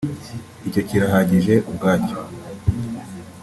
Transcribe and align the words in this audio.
icyo 0.67 0.81
kirahagije 0.87 1.53
ubwacyo 1.71 2.15